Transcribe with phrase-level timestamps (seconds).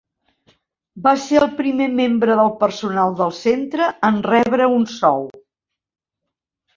[1.07, 5.23] Va ser el primer membre del personal del centre en rebre un sou.